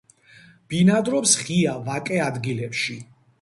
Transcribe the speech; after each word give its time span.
ბინადრობს 0.73 1.33
ღია 1.43 1.75
ვაკე 1.91 2.19
ადგილებში. 2.29 2.99